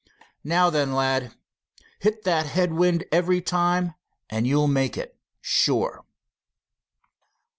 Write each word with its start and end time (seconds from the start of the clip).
Now 0.43 0.71
then, 0.71 0.93
lad, 0.93 1.35
hit 1.99 2.23
that 2.23 2.47
head 2.47 2.73
wind 2.73 3.05
every 3.11 3.39
time, 3.39 3.93
and 4.31 4.47
you'll 4.47 4.67
make 4.67 4.97
it, 4.97 5.15
sure." 5.41 6.03